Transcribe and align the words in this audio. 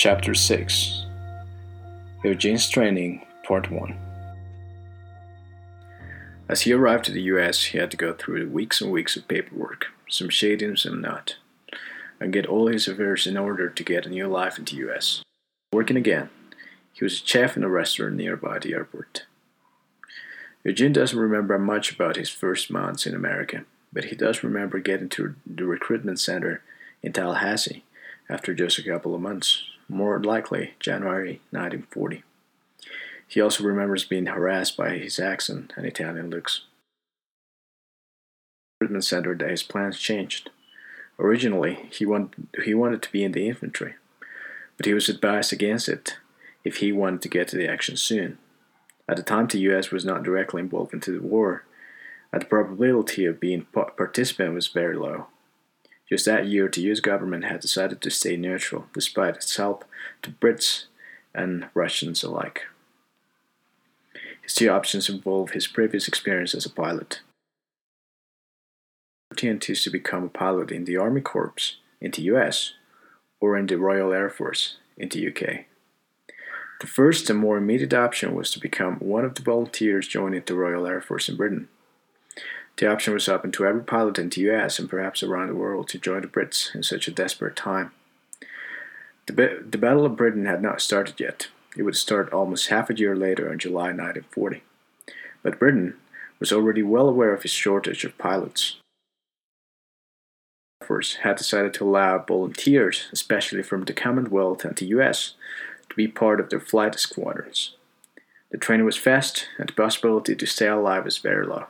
Chapter 0.00 0.34
6 0.34 1.04
Eugene's 2.24 2.70
Training, 2.70 3.20
Part 3.46 3.70
1 3.70 3.94
As 6.48 6.62
he 6.62 6.72
arrived 6.72 7.04
to 7.04 7.12
the 7.12 7.20
US, 7.34 7.64
he 7.64 7.76
had 7.76 7.90
to 7.90 7.98
go 7.98 8.14
through 8.14 8.48
weeks 8.48 8.80
and 8.80 8.90
weeks 8.90 9.14
of 9.18 9.28
paperwork, 9.28 9.88
some 10.08 10.30
shady 10.30 10.64
and 10.64 10.78
some 10.78 11.02
not, 11.02 11.36
and 12.18 12.32
get 12.32 12.46
all 12.46 12.68
his 12.68 12.88
affairs 12.88 13.26
in 13.26 13.36
order 13.36 13.68
to 13.68 13.84
get 13.84 14.06
a 14.06 14.08
new 14.08 14.26
life 14.26 14.58
in 14.58 14.64
the 14.64 14.76
US. 14.88 15.22
Working 15.70 15.98
again, 15.98 16.30
he 16.94 17.04
was 17.04 17.20
a 17.20 17.26
chef 17.26 17.54
in 17.58 17.62
a 17.62 17.68
restaurant 17.68 18.14
nearby 18.14 18.58
the 18.58 18.72
airport. 18.72 19.26
Eugene 20.64 20.94
doesn't 20.94 21.18
remember 21.18 21.58
much 21.58 21.92
about 21.92 22.16
his 22.16 22.30
first 22.30 22.70
months 22.70 23.04
in 23.04 23.14
America, 23.14 23.66
but 23.92 24.06
he 24.06 24.16
does 24.16 24.42
remember 24.42 24.78
getting 24.78 25.10
to 25.10 25.34
the 25.44 25.66
recruitment 25.66 26.18
center 26.18 26.62
in 27.02 27.12
Tallahassee 27.12 27.84
after 28.30 28.54
just 28.54 28.78
a 28.78 28.82
couple 28.82 29.14
of 29.14 29.20
months, 29.20 29.62
more 29.90 30.22
likely 30.22 30.74
January 30.78 31.40
1940. 31.50 32.22
He 33.26 33.40
also 33.40 33.64
remembers 33.64 34.04
being 34.04 34.26
harassed 34.26 34.76
by 34.76 34.90
his 34.98 35.18
accent 35.18 35.72
and 35.76 35.84
Italian 35.84 36.30
looks. 36.30 36.62
Recruitment 38.80 39.04
center 39.04 39.34
that 39.34 39.50
his 39.50 39.62
plans 39.62 39.98
changed. 39.98 40.50
Originally, 41.18 41.88
he 41.92 42.06
wanted, 42.06 42.48
he 42.64 42.72
wanted 42.72 43.02
to 43.02 43.12
be 43.12 43.22
in 43.22 43.32
the 43.32 43.46
infantry, 43.46 43.94
but 44.76 44.86
he 44.86 44.94
was 44.94 45.08
advised 45.08 45.52
against 45.52 45.88
it 45.88 46.16
if 46.64 46.76
he 46.76 46.92
wanted 46.92 47.20
to 47.22 47.28
get 47.28 47.48
to 47.48 47.56
the 47.56 47.68
action 47.68 47.96
soon. 47.96 48.38
At 49.08 49.16
the 49.16 49.22
time, 49.22 49.48
the 49.48 49.58
U.S. 49.60 49.90
was 49.90 50.04
not 50.04 50.22
directly 50.22 50.62
involved 50.62 50.94
into 50.94 51.12
the 51.12 51.26
war, 51.26 51.64
and 52.32 52.40
the 52.40 52.46
probability 52.46 53.26
of 53.26 53.40
being 53.40 53.66
a 53.74 53.84
participant 53.84 54.54
was 54.54 54.68
very 54.68 54.96
low. 54.96 55.26
Just 56.10 56.24
that 56.26 56.46
year, 56.46 56.68
the 56.68 56.82
US 56.90 57.00
government 57.00 57.44
had 57.44 57.60
decided 57.60 58.00
to 58.00 58.10
stay 58.10 58.36
neutral, 58.36 58.86
despite 58.92 59.36
its 59.36 59.56
help 59.56 59.84
to 60.22 60.32
Brits 60.32 60.86
and 61.34 61.68
Russians 61.72 62.22
alike. 62.24 62.64
His 64.42 64.54
two 64.54 64.68
options 64.68 65.08
involve 65.08 65.50
his 65.50 65.68
previous 65.68 66.08
experience 66.08 66.54
as 66.54 66.66
a 66.66 66.70
pilot. 66.70 67.20
Opportunities 69.30 69.84
to 69.84 69.90
become 69.90 70.24
a 70.24 70.28
pilot 70.28 70.72
in 70.72 70.84
the 70.84 70.96
Army 70.96 71.20
Corps 71.20 71.76
in 72.00 72.10
the 72.10 72.22
US 72.22 72.74
or 73.40 73.56
in 73.56 73.66
the 73.66 73.78
Royal 73.78 74.12
Air 74.12 74.28
Force 74.28 74.78
in 74.96 75.08
the 75.08 75.28
UK. 75.28 75.66
The 76.80 76.86
first 76.86 77.30
and 77.30 77.38
more 77.38 77.58
immediate 77.58 77.94
option 77.94 78.34
was 78.34 78.50
to 78.50 78.58
become 78.58 78.96
one 78.96 79.24
of 79.24 79.36
the 79.36 79.42
volunteers 79.42 80.08
joining 80.08 80.42
the 80.44 80.54
Royal 80.54 80.86
Air 80.86 81.00
Force 81.00 81.28
in 81.28 81.36
Britain. 81.36 81.68
The 82.80 82.90
option 82.90 83.12
was 83.12 83.28
open 83.28 83.52
to 83.52 83.66
every 83.66 83.82
pilot 83.82 84.18
in 84.18 84.30
the 84.30 84.40
US 84.52 84.78
and 84.78 84.88
perhaps 84.88 85.22
around 85.22 85.48
the 85.48 85.54
world 85.54 85.86
to 85.90 85.98
join 85.98 86.22
the 86.22 86.28
Brits 86.28 86.74
in 86.74 86.82
such 86.82 87.06
a 87.06 87.10
desperate 87.10 87.54
time. 87.54 87.92
The, 89.26 89.62
the 89.68 89.76
Battle 89.76 90.06
of 90.06 90.16
Britain 90.16 90.46
had 90.46 90.62
not 90.62 90.80
started 90.80 91.20
yet. 91.20 91.48
It 91.76 91.82
would 91.82 91.94
start 91.94 92.32
almost 92.32 92.68
half 92.68 92.88
a 92.88 92.96
year 92.96 93.14
later 93.14 93.52
in 93.52 93.58
July 93.58 93.92
1940. 93.92 94.62
But 95.42 95.58
Britain 95.58 95.98
was 96.38 96.52
already 96.52 96.82
well 96.82 97.06
aware 97.06 97.34
of 97.34 97.44
its 97.44 97.52
shortage 97.52 98.02
of 98.04 98.16
pilots. 98.16 98.78
Force 100.82 101.16
had 101.16 101.36
decided 101.36 101.74
to 101.74 101.84
allow 101.84 102.16
volunteers, 102.16 103.08
especially 103.12 103.62
from 103.62 103.84
the 103.84 103.92
Commonwealth 103.92 104.64
and 104.64 104.74
the 104.74 104.86
US, 104.86 105.34
to 105.90 105.96
be 105.96 106.08
part 106.08 106.40
of 106.40 106.48
their 106.48 106.60
flight 106.60 106.98
squadrons. 106.98 107.76
The 108.50 108.56
training 108.56 108.86
was 108.86 108.96
fast, 108.96 109.48
and 109.58 109.68
the 109.68 109.74
possibility 109.74 110.34
to 110.34 110.46
stay 110.46 110.66
alive 110.66 111.04
was 111.04 111.18
very 111.18 111.46
low. 111.46 111.66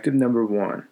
Directive 0.00 0.18
number 0.18 0.46
1 0.46 0.84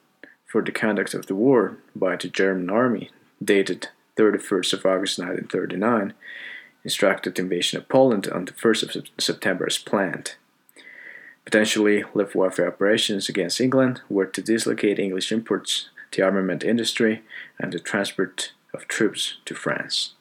for 0.45 0.61
the 0.61 0.71
conduct 0.71 1.15
of 1.15 1.25
the 1.29 1.35
war 1.35 1.79
by 1.97 2.15
the 2.17 2.29
German 2.29 2.69
army, 2.69 3.11
dated 3.43 3.89
31st 4.19 4.75
of 4.75 4.85
August 4.85 5.19
1939, 5.19 6.13
instructed 6.85 7.35
the 7.35 7.41
invasion 7.41 7.79
of 7.79 7.89
Poland 7.89 8.29
on 8.29 8.45
the 8.45 8.53
1st 8.53 8.95
of 8.95 9.07
September 9.19 9.65
as 9.67 9.79
planned. 9.79 10.35
Potentially, 11.47 12.05
Luftwaffe 12.13 12.61
operations 12.61 13.31
against 13.31 13.63
England 13.63 14.03
were 14.11 14.27
to 14.27 14.43
dislocate 14.43 14.99
English 14.99 15.33
imports, 15.33 15.89
the 16.13 16.21
armament 16.21 16.63
industry, 16.63 17.23
and 17.59 17.73
the 17.73 17.79
transport 17.79 18.53
of 18.75 18.87
troops 18.89 19.39
to 19.47 19.55
France. 19.55 20.13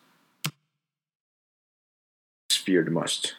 Fear 2.50 2.86
the 2.86 2.92
most. 2.92 3.36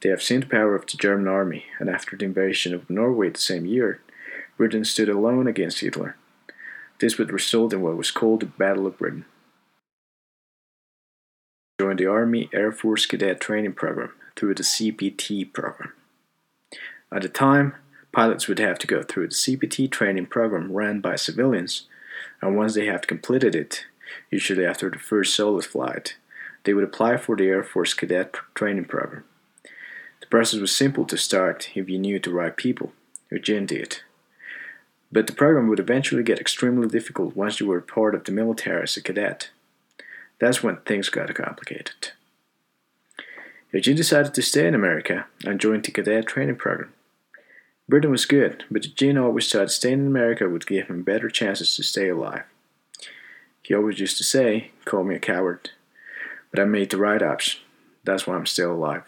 They 0.00 0.08
have 0.08 0.22
seen 0.22 0.40
the 0.40 0.46
power 0.46 0.74
of 0.74 0.86
the 0.86 0.96
German 0.96 1.28
army, 1.28 1.66
and 1.78 1.90
after 1.90 2.16
the 2.16 2.24
invasion 2.24 2.72
of 2.72 2.88
Norway 2.88 3.28
the 3.28 3.38
same 3.38 3.66
year, 3.66 4.00
Britain 4.58 4.84
stood 4.84 5.08
alone 5.08 5.46
against 5.46 5.80
Hitler. 5.80 6.16
This 6.98 7.16
would 7.16 7.32
result 7.32 7.72
in 7.72 7.80
what 7.80 7.96
was 7.96 8.10
called 8.10 8.40
the 8.40 8.46
Battle 8.46 8.88
of 8.88 8.98
Britain. 8.98 9.24
Joined 11.80 12.00
the 12.00 12.06
Army 12.06 12.50
Air 12.52 12.72
Force 12.72 13.06
Cadet 13.06 13.40
Training 13.40 13.74
Program 13.74 14.12
through 14.34 14.56
the 14.56 14.64
CPT 14.64 15.52
program. 15.52 15.92
At 17.12 17.22
the 17.22 17.28
time, 17.28 17.76
pilots 18.12 18.48
would 18.48 18.58
have 18.58 18.80
to 18.80 18.88
go 18.88 19.04
through 19.04 19.28
the 19.28 19.34
CPT 19.34 19.88
training 19.92 20.26
program 20.26 20.72
ran 20.72 21.00
by 21.00 21.14
civilians, 21.14 21.86
and 22.42 22.56
once 22.56 22.74
they 22.74 22.86
have 22.86 23.06
completed 23.06 23.54
it, 23.54 23.86
usually 24.28 24.66
after 24.66 24.90
the 24.90 24.98
first 24.98 25.36
solo 25.36 25.60
flight, 25.60 26.16
they 26.64 26.74
would 26.74 26.84
apply 26.84 27.16
for 27.16 27.36
the 27.36 27.46
Air 27.46 27.62
Force 27.62 27.94
Cadet 27.94 28.34
Training 28.56 28.86
Program. 28.86 29.22
The 30.20 30.26
process 30.26 30.58
was 30.58 30.74
simple 30.74 31.04
to 31.04 31.16
start 31.16 31.70
if 31.76 31.88
you 31.88 31.98
knew 31.98 32.18
the 32.18 32.32
right 32.32 32.56
people, 32.56 32.92
Eugene 33.30 33.64
did. 33.64 34.02
But 35.10 35.26
the 35.26 35.32
program 35.32 35.68
would 35.68 35.80
eventually 35.80 36.22
get 36.22 36.40
extremely 36.40 36.88
difficult 36.88 37.36
once 37.36 37.60
you 37.60 37.66
were 37.66 37.80
part 37.80 38.14
of 38.14 38.24
the 38.24 38.32
military 38.32 38.82
as 38.82 38.96
a 38.96 39.02
cadet. 39.02 39.50
That's 40.38 40.62
when 40.62 40.76
things 40.78 41.08
got 41.08 41.34
complicated. 41.34 42.10
Eugene 43.72 43.96
decided 43.96 44.34
to 44.34 44.42
stay 44.42 44.66
in 44.66 44.74
America 44.74 45.26
and 45.44 45.60
joined 45.60 45.84
the 45.84 45.90
cadet 45.90 46.26
training 46.26 46.56
program. 46.56 46.92
Britain 47.88 48.10
was 48.10 48.26
good, 48.26 48.64
but 48.70 48.84
Eugene 48.84 49.16
always 49.16 49.50
thought 49.50 49.70
staying 49.70 50.00
in 50.00 50.06
America 50.06 50.48
would 50.48 50.66
give 50.66 50.88
him 50.88 51.02
better 51.02 51.30
chances 51.30 51.74
to 51.76 51.82
stay 51.82 52.08
alive. 52.08 52.44
He 53.62 53.74
always 53.74 54.00
used 54.00 54.18
to 54.18 54.24
say, 54.24 54.70
Call 54.84 55.04
me 55.04 55.14
a 55.14 55.18
coward, 55.18 55.70
but 56.50 56.60
I 56.60 56.64
made 56.64 56.90
the 56.90 56.98
right 56.98 57.22
option. 57.22 57.60
That's 58.04 58.26
why 58.26 58.34
I'm 58.34 58.46
still 58.46 58.72
alive. 58.72 59.07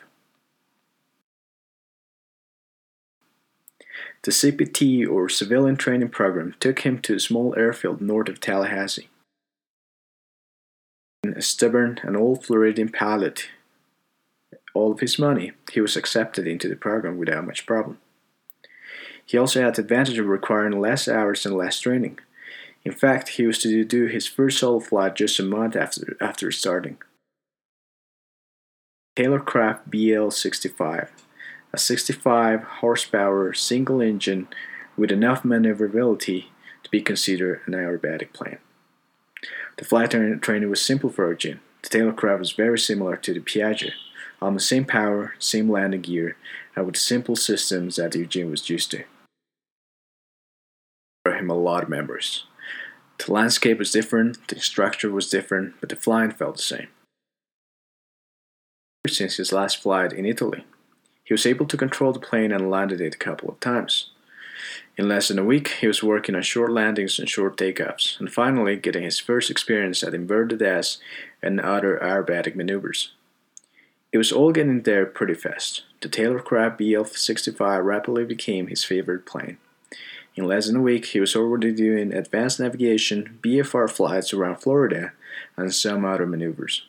The 4.23 4.33
CPT 4.33 5.09
or 5.09 5.31
Civilian 5.31 5.77
Training 5.77 6.11
Program 6.11 6.55
took 6.61 6.81
him 6.81 7.01
to 7.03 7.15
a 7.15 7.21
small 7.21 7.55
airfield 7.57 8.03
north 8.03 8.29
of 8.29 8.39
Tallahassee. 8.39 9.09
A 11.25 11.41
stubborn 11.41 12.01
and 12.03 12.17
old 12.17 12.45
Floridian 12.45 12.91
pilot, 12.91 13.49
all 14.75 14.93
of 14.93 15.01
his 15.01 15.19
money, 15.19 15.53
he 15.73 15.81
was 15.81 15.97
accepted 15.97 16.47
into 16.47 16.69
the 16.69 16.77
program 16.77 17.17
without 17.17 17.47
much 17.47 17.65
problem. 17.65 17.99
He 19.25 19.39
also 19.39 19.63
had 19.63 19.77
the 19.77 19.83
advantage 19.83 20.19
of 20.19 20.27
requiring 20.27 20.79
less 20.79 21.09
hours 21.09 21.47
and 21.47 21.57
less 21.57 21.81
training. 21.81 22.19
In 22.85 22.93
fact, 22.93 23.31
he 23.31 23.47
was 23.47 23.59
to 23.61 23.85
do 23.85 24.07
his 24.07 24.27
first 24.27 24.59
solo 24.59 24.81
flight 24.81 25.15
just 25.15 25.39
a 25.39 25.43
month 25.43 25.77
after, 25.77 26.17
after 26.21 26.51
starting. 26.51 26.99
Taylorcraft 29.17 29.91
BL 29.91 30.31
65 30.31 31.11
a 31.73 31.79
65 31.79 32.63
horsepower 32.63 33.53
single 33.53 34.01
engine 34.01 34.49
with 34.97 35.11
enough 35.11 35.45
maneuverability 35.45 36.51
to 36.83 36.91
be 36.91 37.01
considered 37.01 37.61
an 37.67 37.75
aerobatic 37.75 38.33
plane. 38.33 38.59
The 39.77 39.85
flight 39.85 40.11
training 40.11 40.71
was 40.71 40.83
simple 40.83 41.11
for 41.11 41.31
Eugene. 41.31 41.61
The 41.83 41.89
Taylorcraft 41.89 42.39
was 42.39 42.53
very 42.53 42.79
similar 42.79 43.17
to 43.17 43.33
the 43.33 43.41
Piaggio, 43.41 43.93
the 44.41 44.61
same 44.61 44.85
power, 44.85 45.35
same 45.39 45.71
landing 45.71 46.03
gear, 46.03 46.37
and 46.77 46.87
with 46.87 46.97
simple 46.97 47.37
systems 47.37 47.97
that 47.97 48.15
Eugene 48.15 48.51
was 48.51 48.69
used 48.69 48.91
to. 48.91 49.05
For 51.25 51.35
him, 51.35 51.51
a 51.51 51.55
lot 51.55 51.85
of 51.85 51.89
memories. 51.89 52.45
The 53.19 53.33
landscape 53.33 53.79
was 53.79 53.93
different, 53.93 54.49
the 54.49 54.59
structure 54.61 55.11
was 55.11 55.29
different, 55.29 55.75
but 55.81 55.91
the 55.91 55.97
flying 55.97 56.31
felt 56.31 56.57
the 56.57 56.63
same. 56.63 56.89
Since 59.07 59.37
his 59.37 59.53
last 59.53 59.83
flight 59.83 60.13
in 60.13 60.25
Italy, 60.25 60.65
he 61.31 61.35
was 61.35 61.47
able 61.47 61.65
to 61.65 61.77
control 61.77 62.13
the 62.13 62.19
plane 62.19 62.51
and 62.51 62.69
landed 62.69 63.01
it 63.01 63.15
a 63.15 63.19
couple 63.19 63.49
of 63.49 63.61
times. 63.61 64.11
In 64.97 65.09
less 65.09 65.29
than 65.29 65.39
a 65.39 65.45
week, 65.45 65.69
he 65.81 65.87
was 65.87 66.03
working 66.03 66.35
on 66.35 66.43
short 66.43 66.73
landings 66.73 67.21
and 67.21 67.29
short 67.29 67.57
takeoffs, 67.57 68.19
and 68.19 68.33
finally 68.33 68.75
getting 68.75 69.05
his 69.05 69.21
first 69.21 69.49
experience 69.49 70.03
at 70.03 70.13
inverted 70.13 70.61
S 70.61 70.99
and 71.41 71.61
other 71.61 72.01
aerobatic 72.03 72.57
maneuvers. 72.57 73.13
It 74.11 74.19
was 74.19 74.33
all 74.33 74.51
getting 74.51 74.83
there 74.83 75.07
pretty 75.07 75.35
fast. 75.35 75.85
The 76.01 76.09
Taylorcraft 76.09 76.79
BL 76.79 77.05
65 77.05 77.85
rapidly 77.85 78.25
became 78.25 78.67
his 78.67 78.83
favorite 78.83 79.25
plane. 79.25 79.59
In 80.35 80.43
less 80.43 80.67
than 80.67 80.75
a 80.75 80.83
week, 80.83 81.05
he 81.05 81.21
was 81.21 81.37
already 81.37 81.73
doing 81.73 82.13
advanced 82.13 82.59
navigation, 82.59 83.39
VFR 83.41 83.89
flights 83.89 84.35
around 84.35 84.57
Florida, 84.57 85.13
and 85.57 85.73
some 85.73 86.05
other 86.05 86.27
maneuvers. 86.27 86.89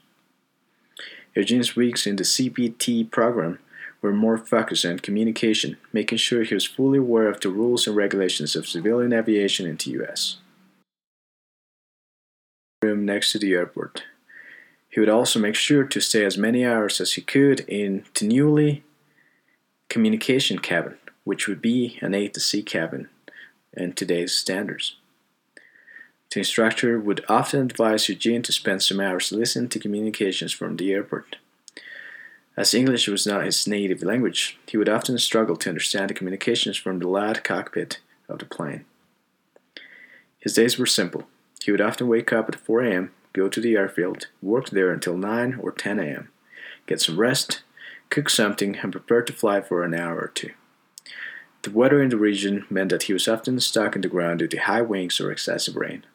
Eugene's 1.36 1.76
weeks 1.76 2.08
in 2.08 2.16
the 2.16 2.24
CPT 2.24 3.12
program 3.12 3.60
were 4.02 4.14
more 4.14 4.38
focused 4.38 4.86
on 4.86 5.00
communication, 5.00 5.78
making 5.94 6.18
sure 6.18 6.44
he 6.44 6.54
was 6.54 6.66
fully 6.66 6.98
aware 6.98 7.30
of 7.30 7.40
the 7.40 7.50
rules 7.50 7.86
and 7.86 7.96
regulations 7.96 8.56
of 8.56 8.68
civilian 8.68 9.14
aviation 9.14 9.68
in 9.68 9.78
the 9.78 9.92
US. 10.02 10.38
Room 12.82 13.06
next 13.06 13.32
to 13.32 13.40
the 13.40 13.54
airport. 13.54 14.04
He 14.90 15.00
would 15.00 15.10
also 15.10 15.40
make 15.40 15.56
sure 15.56 15.84
to 15.84 16.02
stay 16.02 16.26
as 16.26 16.38
many 16.38 16.66
hours 16.66 17.00
as 17.00 17.14
he 17.14 17.22
could 17.22 17.62
in 17.62 18.04
the 18.16 18.26
newly 18.26 18.84
communication 19.88 20.60
cabin, 20.60 20.98
which 21.24 21.48
would 21.48 21.62
be 21.62 22.00
an 22.02 22.14
ATC 22.14 22.66
cabin 22.66 23.08
in 23.74 23.94
today's 23.94 24.34
standards. 24.34 24.96
The 26.32 26.40
instructor 26.40 27.00
would 27.00 27.26
often 27.28 27.62
advise 27.62 28.08
Eugene 28.10 28.42
to 28.44 28.54
spend 28.54 28.82
some 28.82 29.00
hours 29.00 29.32
listening 29.32 29.70
to 29.70 29.80
communications 29.80 30.54
from 30.54 30.78
the 30.78 30.92
airport. 30.94 31.38
As 32.58 32.74
English 32.74 33.08
was 33.08 33.26
not 33.26 33.46
his 33.46 33.68
native 33.68 34.04
language, 34.04 34.60
he 34.68 34.78
would 34.78 34.90
often 34.90 35.18
struggle 35.18 35.56
to 35.56 35.70
understand 35.70 36.10
the 36.10 36.14
communications 36.14 36.78
from 36.78 37.00
the 37.00 37.08
loud 37.08 37.44
cockpit 37.44 38.00
of 38.28 38.40
the 38.40 38.46
plane. 38.46 38.86
His 40.40 40.56
days 40.56 40.78
were 40.78 40.86
simple. 40.86 41.28
He 41.64 41.72
would 41.72 41.82
often 41.82 42.08
wake 42.08 42.34
up 42.34 42.50
at 42.50 42.60
4 42.60 42.82
a.m., 42.82 43.12
go 43.34 43.48
to 43.48 43.62
the 43.62 43.76
airfield, 43.76 44.28
work 44.42 44.70
there 44.70 44.92
until 44.92 45.16
9 45.16 45.60
or 45.62 45.72
10 45.72 46.00
a.m., 46.00 46.30
get 46.88 47.00
some 47.00 47.20
rest, 47.20 47.62
cook 48.10 48.30
something, 48.30 48.76
and 48.78 48.92
prepare 48.92 49.22
to 49.22 49.32
fly 49.32 49.62
for 49.62 49.84
an 49.84 49.94
hour 49.94 50.20
or 50.20 50.32
two. 50.34 50.52
The 51.62 51.72
weather 51.72 52.02
in 52.02 52.10
the 52.10 52.18
region 52.18 52.66
meant 52.70 52.90
that 52.90 53.04
he 53.04 53.14
was 53.14 53.28
often 53.28 53.60
stuck 53.60 53.96
in 53.96 54.02
the 54.02 54.08
ground 54.08 54.40
due 54.40 54.48
to 54.48 54.58
high 54.58 54.82
winds 54.82 55.22
or 55.22 55.32
excessive 55.32 55.76
rain. 55.76 56.06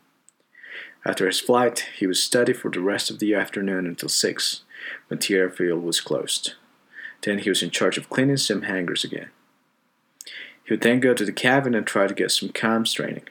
After 1.04 1.26
his 1.26 1.40
flight, 1.40 1.86
he 1.96 2.06
would 2.06 2.16
study 2.16 2.52
for 2.52 2.70
the 2.70 2.80
rest 2.80 3.10
of 3.10 3.20
the 3.20 3.32
afternoon 3.32 3.86
until 3.86 4.08
6, 4.08 4.62
when 5.08 5.18
the 5.18 5.34
airfield 5.34 5.82
was 5.82 6.00
closed. 6.00 6.54
Then 7.22 7.38
he 7.38 7.48
was 7.48 7.62
in 7.62 7.70
charge 7.70 7.98
of 7.98 8.10
cleaning 8.10 8.36
some 8.36 8.62
hangars 8.62 9.04
again. 9.04 9.30
He 10.64 10.72
would 10.72 10.82
then 10.82 11.00
go 11.00 11.14
to 11.14 11.24
the 11.24 11.32
cabin 11.32 11.74
and 11.74 11.86
try 11.86 12.06
to 12.06 12.14
get 12.14 12.30
some 12.30 12.48
comms 12.48 12.94
training. 12.94 13.28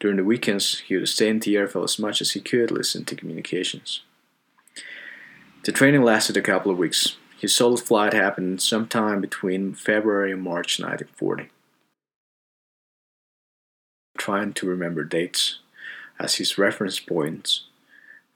During 0.00 0.16
the 0.16 0.24
weekends, 0.24 0.80
he 0.80 0.96
would 0.96 1.08
stay 1.08 1.28
in 1.28 1.38
the 1.38 1.56
airfield 1.56 1.84
as 1.84 1.98
much 1.98 2.20
as 2.20 2.32
he 2.32 2.40
could 2.40 2.70
listen 2.70 3.04
to 3.04 3.16
communications. 3.16 4.02
The 5.64 5.72
training 5.72 6.02
lasted 6.02 6.36
a 6.36 6.42
couple 6.42 6.70
of 6.70 6.78
weeks. 6.78 7.16
His 7.40 7.54
solo 7.54 7.76
flight 7.76 8.12
happened 8.12 8.60
sometime 8.60 9.20
between 9.20 9.74
February 9.74 10.32
and 10.32 10.42
March 10.42 10.78
1940. 10.78 11.50
Trying 14.16 14.52
to 14.54 14.66
remember 14.66 15.04
dates 15.04 15.58
as 16.18 16.36
his 16.36 16.58
reference 16.58 17.00
points, 17.00 17.64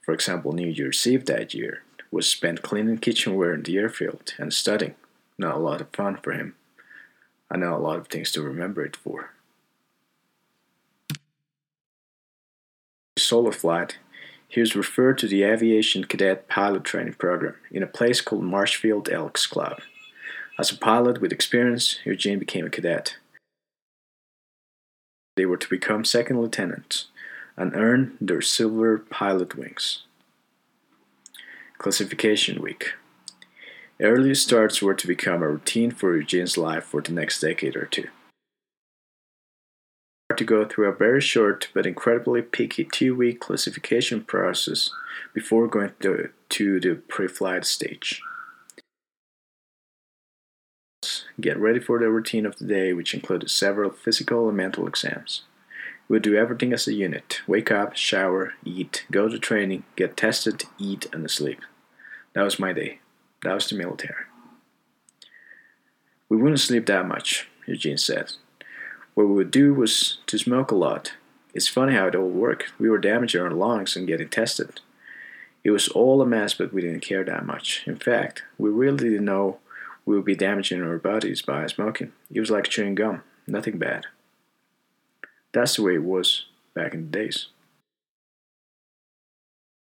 for 0.01 0.13
example, 0.13 0.53
New 0.53 0.67
Year's 0.67 1.05
Eve 1.05 1.25
that 1.25 1.53
year, 1.53 1.83
was 2.11 2.27
spent 2.27 2.61
cleaning 2.61 2.97
kitchenware 2.97 3.53
in 3.53 3.63
the 3.63 3.77
airfield 3.77 4.33
and 4.37 4.53
studying. 4.53 4.95
Not 5.37 5.55
a 5.55 5.59
lot 5.59 5.81
of 5.81 5.89
fun 5.93 6.17
for 6.17 6.33
him. 6.33 6.55
I 7.51 7.57
know 7.57 7.75
a 7.75 7.77
lot 7.77 7.97
of 7.97 8.07
things 8.07 8.31
to 8.31 8.41
remember 8.41 8.83
it 8.83 8.95
for. 8.95 9.31
Solo 13.17 13.51
flight, 13.51 13.97
he 14.47 14.59
was 14.59 14.75
referred 14.75 15.17
to 15.19 15.27
the 15.27 15.43
Aviation 15.43 16.05
Cadet 16.05 16.47
Pilot 16.47 16.83
Training 16.83 17.13
Program 17.13 17.55
in 17.71 17.83
a 17.83 17.87
place 17.87 18.21
called 18.21 18.43
Marshfield 18.43 19.09
Elks 19.09 19.45
Club. 19.45 19.81
As 20.57 20.71
a 20.71 20.77
pilot 20.77 21.21
with 21.21 21.31
experience, 21.31 21.99
Eugene 22.03 22.39
became 22.39 22.65
a 22.65 22.69
cadet. 22.69 23.17
They 25.37 25.45
were 25.45 25.57
to 25.57 25.69
become 25.69 26.03
second 26.03 26.41
lieutenants 26.41 27.05
and 27.55 27.75
earn 27.75 28.17
their 28.19 28.41
silver 28.41 28.97
pilot 28.97 29.55
wings. 29.55 30.03
Classification 31.79 32.61
Week 32.61 32.91
Early 34.01 34.35
starts 34.35 34.81
were 34.81 34.93
to 34.93 35.07
become 35.07 35.41
a 35.41 35.47
routine 35.47 35.91
for 35.91 36.13
Eugene's 36.13 36.57
life 36.57 36.83
for 36.83 37.01
the 37.01 37.13
next 37.13 37.39
decade 37.39 37.77
or 37.77 37.85
two. 37.85 38.09
To 40.35 40.43
go 40.43 40.65
through 40.65 40.89
a 40.89 40.93
very 40.93 41.21
short 41.21 41.69
but 41.73 41.85
incredibly 41.85 42.41
picky 42.41 42.83
two 42.83 43.15
week 43.15 43.39
classification 43.39 44.25
process 44.25 44.89
before 45.33 45.67
going 45.67 45.93
to, 46.01 46.29
to 46.49 46.79
the 46.81 46.95
pre 46.95 47.29
flight 47.29 47.63
stage. 47.63 48.21
Get 51.39 51.57
ready 51.57 51.79
for 51.79 51.97
the 51.97 52.09
routine 52.09 52.45
of 52.45 52.57
the 52.57 52.65
day, 52.65 52.91
which 52.91 53.13
included 53.13 53.49
several 53.49 53.89
physical 53.89 54.49
and 54.49 54.57
mental 54.57 54.85
exams. 54.85 55.43
We 56.09 56.15
would 56.15 56.23
do 56.23 56.35
everything 56.35 56.73
as 56.73 56.87
a 56.87 56.93
unit 56.93 57.41
wake 57.47 57.71
up, 57.71 57.95
shower, 57.95 58.53
eat, 58.65 59.05
go 59.11 59.29
to 59.29 59.37
training, 59.37 59.83
get 59.95 60.17
tested, 60.17 60.63
eat, 60.79 61.05
and 61.13 61.29
sleep. 61.29 61.61
That 62.33 62.41
was 62.41 62.59
my 62.59 62.73
day. 62.73 62.99
That 63.43 63.53
was 63.53 63.69
the 63.69 63.75
military. 63.75 64.25
We 66.27 66.37
wouldn't 66.37 66.59
sleep 66.59 66.87
that 66.87 67.07
much, 67.07 67.47
Eugene 67.67 67.97
said. 67.97 68.33
What 69.13 69.27
we 69.27 69.35
would 69.35 69.51
do 69.51 69.73
was 69.73 70.17
to 70.25 70.39
smoke 70.39 70.71
a 70.71 70.75
lot. 70.75 71.13
It's 71.53 71.67
funny 71.67 71.93
how 71.93 72.07
it 72.07 72.15
all 72.15 72.27
worked. 72.27 72.79
We 72.79 72.89
were 72.89 72.97
damaging 72.97 73.41
our 73.41 73.51
lungs 73.51 73.95
and 73.95 74.07
getting 74.07 74.29
tested. 74.29 74.81
It 75.63 75.71
was 75.71 75.89
all 75.89 76.21
a 76.21 76.25
mess, 76.25 76.55
but 76.55 76.73
we 76.73 76.81
didn't 76.81 77.01
care 77.01 77.23
that 77.23 77.45
much. 77.45 77.83
In 77.85 77.97
fact, 77.97 78.43
we 78.57 78.69
really 78.69 79.09
didn't 79.09 79.25
know 79.25 79.59
we 80.05 80.15
would 80.15 80.25
be 80.25 80.35
damaging 80.35 80.81
our 80.81 80.97
bodies 80.97 81.43
by 81.43 81.67
smoking. 81.67 82.13
It 82.31 82.39
was 82.39 82.49
like 82.49 82.65
chewing 82.65 82.95
gum, 82.95 83.21
nothing 83.45 83.77
bad. 83.77 84.05
That's 85.53 85.75
the 85.75 85.83
way 85.83 85.95
it 85.95 86.03
was 86.03 86.45
back 86.73 86.93
in 86.93 87.09
the 87.09 87.17
days. 87.17 87.47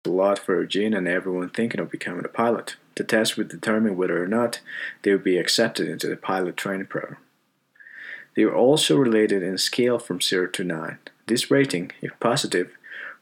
A 0.05 0.11
lot 0.11 0.39
for 0.39 0.61
Eugene 0.61 0.95
and 0.95 1.09
everyone 1.09 1.51
thinking 1.51 1.81
of 1.81 1.91
becoming 1.91 2.25
a 2.25 2.29
pilot. 2.29 2.77
The 2.95 3.05
test 3.05 3.37
would 3.37 3.49
determine 3.49 3.97
whether 3.97 4.23
or 4.23 4.29
not 4.29 4.61
they 5.03 5.13
would 5.13 5.25
be 5.25 5.37
accepted 5.37 5.89
into 5.89 6.09
the 6.09 6.17
pilot 6.17 6.57
training 6.57 6.87
program. 6.87 7.19
They 8.37 8.45
were 8.45 8.55
also 8.55 8.97
related 8.97 9.43
in 9.43 9.55
a 9.55 9.59
scale 9.59 9.99
from 9.99 10.21
0 10.21 10.49
to 10.49 10.65
9. 10.65 10.99
This 11.27 11.51
rating, 11.51 11.91
if 12.01 12.19
positive, 12.21 12.71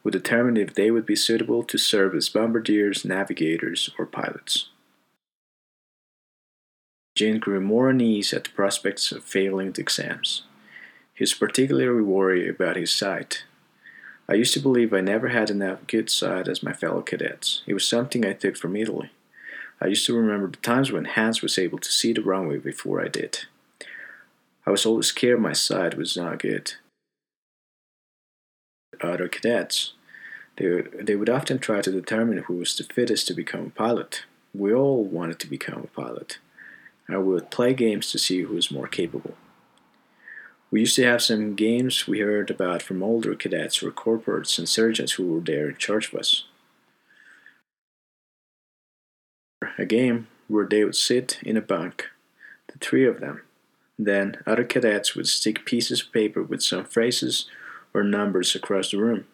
would 0.03 0.11
determine 0.11 0.57
if 0.57 0.75
they 0.75 0.91
would 0.91 1.05
be 1.05 1.15
suitable 1.15 1.63
to 1.63 1.77
serve 1.77 2.13
as 2.13 2.29
bombardiers, 2.29 3.03
navigators, 3.03 3.89
or 3.97 4.05
pilots. 4.05 4.69
Eugene 7.15 7.39
grew 7.39 7.61
more 7.61 7.89
uneasy 7.89 8.35
at 8.35 8.43
the 8.43 8.49
prospects 8.51 9.11
of 9.11 9.23
failing 9.23 9.71
the 9.71 9.81
exams. 9.81 10.43
He 11.15 11.23
was 11.23 11.33
particularly 11.33 12.01
worried 12.01 12.49
about 12.49 12.75
his 12.75 12.91
sight. 12.91 13.45
I 14.27 14.33
used 14.33 14.53
to 14.53 14.59
believe 14.59 14.93
I 14.93 14.99
never 14.99 15.29
had 15.29 15.49
enough 15.49 15.87
good 15.87 16.09
sight 16.09 16.47
as 16.49 16.61
my 16.61 16.73
fellow 16.73 17.01
cadets. 17.01 17.63
It 17.65 17.73
was 17.73 17.87
something 17.87 18.25
I 18.25 18.33
took 18.33 18.57
from 18.57 18.75
Italy. 18.75 19.11
I 19.79 19.87
used 19.87 20.05
to 20.07 20.17
remember 20.17 20.47
the 20.47 20.57
times 20.57 20.91
when 20.91 21.05
Hans 21.05 21.41
was 21.41 21.57
able 21.57 21.79
to 21.79 21.91
see 21.91 22.11
the 22.11 22.21
runway 22.21 22.57
before 22.57 23.01
I 23.01 23.07
did. 23.07 23.39
I 24.65 24.71
was 24.71 24.85
always 24.85 25.07
scared 25.07 25.39
my 25.39 25.53
sight 25.53 25.97
was 25.97 26.17
not 26.17 26.39
good. 26.39 26.73
Other 29.01 29.27
cadets, 29.29 29.93
they 30.57 30.81
they 31.01 31.15
would 31.15 31.29
often 31.29 31.59
try 31.59 31.81
to 31.81 31.91
determine 31.91 32.39
who 32.39 32.55
was 32.55 32.75
the 32.75 32.83
fittest 32.83 33.27
to 33.27 33.33
become 33.33 33.67
a 33.67 33.69
pilot. 33.69 34.23
We 34.53 34.73
all 34.73 35.03
wanted 35.03 35.39
to 35.41 35.47
become 35.47 35.83
a 35.83 35.87
pilot, 35.87 36.39
we 37.07 37.17
would 37.17 37.51
play 37.51 37.73
games 37.73 38.11
to 38.11 38.19
see 38.19 38.41
who 38.41 38.55
was 38.55 38.71
more 38.71 38.87
capable. 38.87 39.35
We 40.71 40.81
used 40.81 40.95
to 40.95 41.05
have 41.05 41.21
some 41.21 41.55
games 41.55 42.07
we 42.07 42.19
heard 42.19 42.49
about 42.49 42.81
from 42.81 43.03
older 43.03 43.35
cadets 43.35 43.81
or 43.83 43.91
corporals 43.91 44.57
and 44.57 44.67
surgeons 44.67 45.13
who 45.13 45.27
were 45.27 45.41
there 45.41 45.69
in 45.69 45.77
charge 45.77 46.07
of 46.11 46.19
us. 46.19 46.45
A 49.77 49.85
game 49.85 50.27
where 50.47 50.65
they 50.65 50.83
would 50.83 50.95
sit 50.95 51.39
in 51.43 51.57
a 51.57 51.61
bunk, 51.61 52.09
the 52.67 52.79
three 52.79 53.05
of 53.05 53.19
them. 53.19 53.41
Then 53.97 54.37
other 54.45 54.63
cadets 54.63 55.15
would 55.15 55.27
stick 55.27 55.65
pieces 55.65 56.01
of 56.01 56.11
paper 56.11 56.43
with 56.43 56.61
some 56.61 56.85
phrases 56.85 57.47
or 57.93 58.03
numbers 58.03 58.55
across 58.55 58.91
the 58.91 58.97
room. 58.97 59.25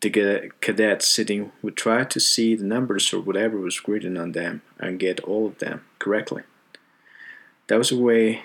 The 0.00 0.50
cadets 0.60 1.08
sitting 1.08 1.52
would 1.62 1.76
try 1.76 2.04
to 2.04 2.20
see 2.20 2.54
the 2.54 2.64
numbers 2.64 3.12
or 3.12 3.20
whatever 3.20 3.56
was 3.58 3.86
written 3.86 4.16
on 4.16 4.32
them 4.32 4.62
and 4.78 4.98
get 4.98 5.20
all 5.20 5.46
of 5.46 5.58
them 5.58 5.84
correctly. 5.98 6.42
That 7.68 7.78
was 7.78 7.92
a 7.92 7.96
way 7.96 8.42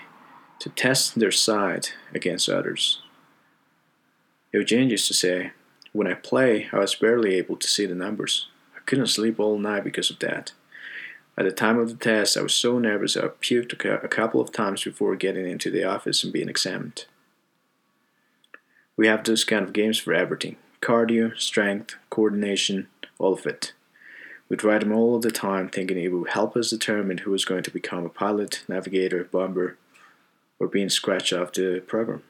to 0.60 0.68
test 0.70 1.18
their 1.18 1.30
side 1.30 1.90
against 2.14 2.48
others. 2.48 3.00
Eugene 4.52 4.90
used 4.90 5.06
to 5.08 5.14
say, 5.14 5.52
When 5.92 6.06
I 6.06 6.14
play, 6.14 6.68
I 6.72 6.78
was 6.78 6.94
barely 6.94 7.34
able 7.34 7.56
to 7.56 7.68
see 7.68 7.86
the 7.86 7.94
numbers. 7.94 8.48
I 8.76 8.80
couldn't 8.86 9.08
sleep 9.08 9.38
all 9.38 9.58
night 9.58 9.84
because 9.84 10.10
of 10.10 10.18
that. 10.20 10.52
At 11.36 11.44
the 11.44 11.52
time 11.52 11.78
of 11.78 11.88
the 11.90 11.94
test, 11.94 12.36
I 12.36 12.42
was 12.42 12.54
so 12.54 12.78
nervous 12.78 13.16
I 13.16 13.28
puked 13.28 13.72
a 14.02 14.08
couple 14.08 14.40
of 14.40 14.50
times 14.50 14.82
before 14.82 15.14
getting 15.14 15.46
into 15.48 15.70
the 15.70 15.84
office 15.84 16.24
and 16.24 16.32
being 16.32 16.48
examined. 16.48 17.06
We 18.96 19.06
have 19.06 19.22
those 19.22 19.44
kind 19.44 19.64
of 19.64 19.72
games 19.72 19.98
for 19.98 20.12
everything 20.12 20.56
cardio, 20.80 21.38
strength, 21.38 21.94
coordination, 22.10 22.88
all 23.18 23.34
of 23.34 23.46
it. 23.46 23.72
We 24.48 24.56
tried 24.56 24.82
them 24.82 24.92
all 24.92 25.18
the 25.20 25.30
time, 25.30 25.68
thinking 25.68 25.98
it 25.98 26.08
would 26.08 26.30
help 26.30 26.56
us 26.56 26.70
determine 26.70 27.18
who 27.18 27.30
was 27.30 27.44
going 27.44 27.62
to 27.64 27.70
become 27.70 28.04
a 28.04 28.08
pilot, 28.08 28.64
navigator, 28.66 29.24
bomber, 29.24 29.76
or 30.58 30.68
being 30.68 30.88
scratched 30.88 31.32
off 31.32 31.52
the 31.52 31.82
program. 31.86 32.22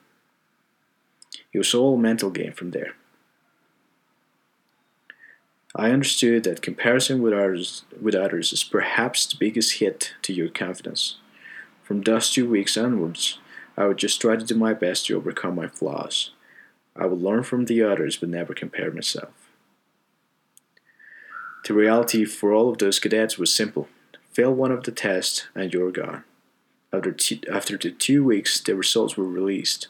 It 1.53 1.59
was 1.59 1.75
all 1.75 1.97
mental 1.97 2.31
game 2.31 2.53
from 2.53 2.71
there. 2.71 2.95
I 5.75 5.91
understood 5.91 6.45
that 6.45 6.63
comparison 6.63 7.23
with 7.23 7.33
others, 7.33 7.85
with 8.01 8.15
others 8.15 8.53
is 8.53 8.65
perhaps 8.65 9.27
the 9.27 9.37
biggest 9.39 9.79
hit 9.79 10.15
to 10.23 10.33
your 10.33 10.49
confidence. 10.49 11.17
From 11.83 12.03
those 12.03 12.31
two 12.31 12.49
weeks 12.49 12.77
onwards, 12.77 13.39
I 13.77 13.87
would 13.87 13.99
just 13.99 14.21
try 14.21 14.37
to 14.37 14.45
do 14.45 14.57
my 14.57 14.75
best 14.75 15.07
to 15.07 15.17
overcome 15.17 15.55
my 15.55 15.69
flaws. 15.69 16.31
I 16.97 17.07
would 17.07 17.23
learn 17.23 17.45
from 17.45 17.67
the 17.67 17.83
others 17.83 18.17
but 18.17 18.29
never 18.29 18.55
compare 18.55 18.91
myself. 18.91 19.31
The 21.65 21.75
reality 21.75 22.25
for 22.25 22.53
all 22.53 22.71
of 22.71 22.79
those 22.79 22.99
cadets 22.99 23.39
was 23.39 23.55
simple 23.55 23.89
fail 24.33 24.53
one 24.55 24.71
of 24.71 24.85
the 24.85 24.93
tests 24.93 25.49
and 25.55 25.73
you're 25.73 25.91
gone. 25.91 26.25
After, 26.93 27.13
two, 27.13 27.41
after 27.53 27.77
the 27.77 27.91
two 27.91 28.25
weeks, 28.25 28.61
the 28.61 28.75
results 28.75 29.17
were 29.17 29.29
released. 29.29 29.89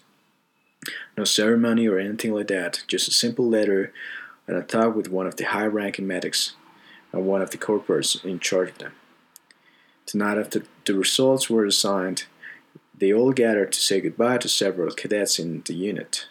No 1.17 1.25
ceremony 1.25 1.87
or 1.87 1.99
anything 1.99 2.33
like 2.33 2.49
that, 2.49 2.83
just 2.87 3.09
a 3.09 3.12
simple 3.12 3.49
letter 3.49 3.93
and 4.47 4.57
a 4.57 4.62
talk 4.62 4.97
with 4.97 5.11
one 5.11 5.26
of 5.26 5.37
the 5.37 5.45
high 5.45 5.67
ranking 5.67 6.07
medics 6.07 6.55
and 7.12 7.26
one 7.26 7.43
of 7.43 7.50
the 7.50 7.59
corporals 7.59 8.23
in 8.25 8.40
charge 8.40 8.71
of 8.71 8.78
them. 8.78 8.93
Tonight, 10.07 10.38
after 10.38 10.62
the 10.87 10.95
results 10.95 11.50
were 11.50 11.67
assigned, 11.67 12.25
they 12.97 13.12
all 13.12 13.33
gathered 13.33 13.73
to 13.73 13.81
say 13.81 14.00
goodbye 14.00 14.38
to 14.38 14.49
several 14.49 14.90
cadets 14.93 15.38
in 15.38 15.62
the 15.67 15.75
unit. 15.75 16.26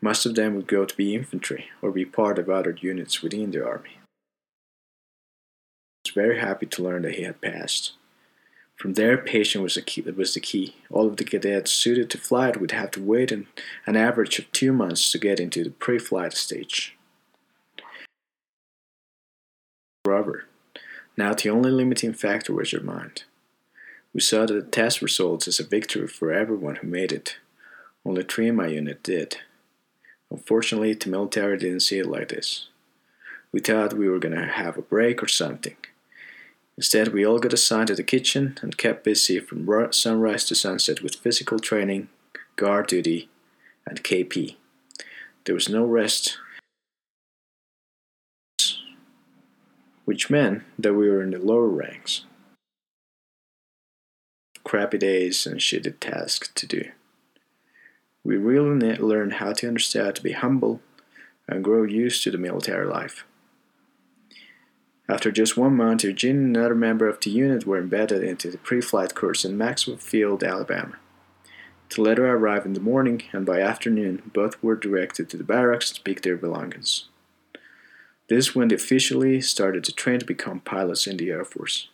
Most 0.00 0.26
of 0.26 0.34
them 0.34 0.56
would 0.56 0.66
go 0.66 0.84
to 0.84 0.96
be 0.96 1.14
infantry 1.14 1.70
or 1.80 1.90
be 1.90 2.04
part 2.04 2.38
of 2.38 2.50
other 2.50 2.76
units 2.80 3.22
within 3.22 3.50
the 3.50 3.64
army. 3.64 3.98
I 3.98 4.02
was 6.06 6.14
very 6.14 6.40
happy 6.40 6.66
to 6.66 6.82
learn 6.82 7.02
that 7.02 7.14
he 7.14 7.22
had 7.22 7.40
passed. 7.40 7.92
From 8.84 8.92
there, 8.92 9.16
patience 9.16 9.62
was 9.62 9.74
the 9.76 9.80
key. 9.80 10.02
Was 10.02 10.34
the 10.34 10.40
key. 10.40 10.76
All 10.90 11.06
of 11.06 11.16
the 11.16 11.24
cadets 11.24 11.72
suited 11.72 12.10
to 12.10 12.18
flight 12.18 12.60
would 12.60 12.72
have 12.72 12.90
to 12.90 13.02
wait 13.02 13.32
an, 13.32 13.46
an 13.86 13.96
average 13.96 14.38
of 14.38 14.52
two 14.52 14.74
months 14.74 15.10
to 15.10 15.18
get 15.18 15.40
into 15.40 15.64
the 15.64 15.70
pre-flight 15.70 16.34
stage. 16.34 16.94
However, 20.04 20.44
now 21.16 21.32
the 21.32 21.48
only 21.48 21.70
limiting 21.70 22.12
factor 22.12 22.52
was 22.52 22.74
your 22.74 22.82
mind. 22.82 23.24
We 24.12 24.20
saw 24.20 24.44
the 24.44 24.60
test 24.60 25.00
results 25.00 25.48
as 25.48 25.58
a 25.58 25.64
victory 25.64 26.06
for 26.06 26.30
everyone 26.30 26.76
who 26.76 26.86
made 26.86 27.10
it. 27.10 27.38
Only 28.04 28.22
three 28.22 28.48
in 28.48 28.56
my 28.56 28.66
unit 28.66 29.02
did. 29.02 29.38
Unfortunately, 30.30 30.92
the 30.92 31.08
military 31.08 31.56
didn't 31.56 31.80
see 31.80 32.00
it 32.00 32.06
like 32.06 32.28
this. 32.28 32.68
We 33.50 33.60
thought 33.60 33.94
we 33.94 34.10
were 34.10 34.18
gonna 34.18 34.46
have 34.46 34.76
a 34.76 34.82
break 34.82 35.22
or 35.22 35.28
something. 35.28 35.76
Instead, 36.76 37.08
we 37.08 37.24
all 37.24 37.38
got 37.38 37.52
assigned 37.52 37.88
to 37.88 37.94
the 37.94 38.02
kitchen 38.02 38.58
and 38.62 38.76
kept 38.76 39.04
busy 39.04 39.38
from 39.38 39.92
sunrise 39.92 40.44
to 40.44 40.54
sunset 40.54 41.02
with 41.02 41.14
physical 41.14 41.58
training, 41.58 42.08
guard 42.56 42.88
duty, 42.88 43.28
and 43.86 44.02
KP. 44.02 44.56
There 45.44 45.54
was 45.54 45.68
no 45.68 45.84
rest, 45.84 46.38
which 50.04 50.30
meant 50.30 50.64
that 50.78 50.94
we 50.94 51.08
were 51.08 51.22
in 51.22 51.30
the 51.30 51.38
lower 51.38 51.68
ranks 51.68 52.22
crappy 54.64 54.98
days 54.98 55.46
and 55.46 55.60
shitty 55.60 56.00
tasks 56.00 56.50
to 56.54 56.66
do. 56.66 56.90
We 58.24 58.36
really 58.36 58.96
learned 58.96 59.34
how 59.34 59.52
to 59.52 59.68
understand 59.68 60.16
to 60.16 60.22
be 60.22 60.32
humble 60.32 60.80
and 61.46 61.62
grow 61.62 61.84
used 61.84 62.24
to 62.24 62.30
the 62.30 62.38
military 62.38 62.86
life. 62.86 63.24
After 65.08 65.30
just 65.30 65.56
one 65.56 65.76
month, 65.76 66.02
Eugene 66.02 66.36
and 66.36 66.56
another 66.56 66.74
member 66.74 67.06
of 67.06 67.20
the 67.20 67.30
unit 67.30 67.66
were 67.66 67.78
embedded 67.78 68.24
into 68.24 68.50
the 68.50 68.58
pre-flight 68.58 69.14
course 69.14 69.44
in 69.44 69.58
Maxwell 69.58 69.98
Field, 69.98 70.42
Alabama. 70.42 70.96
The 71.94 72.00
letter 72.00 72.26
arrived 72.26 72.64
in 72.64 72.72
the 72.72 72.80
morning, 72.80 73.22
and 73.32 73.44
by 73.44 73.60
afternoon, 73.60 74.30
both 74.32 74.60
were 74.62 74.74
directed 74.74 75.28
to 75.28 75.36
the 75.36 75.44
barracks 75.44 75.90
to 75.92 76.00
pick 76.00 76.22
their 76.22 76.36
belongings. 76.36 77.08
This 78.28 78.54
when 78.54 78.68
they 78.68 78.76
officially 78.76 79.42
started 79.42 79.84
to 79.84 79.92
train 79.92 80.20
to 80.20 80.26
become 80.26 80.60
pilots 80.60 81.06
in 81.06 81.18
the 81.18 81.30
Air 81.30 81.44
Force. 81.44 81.88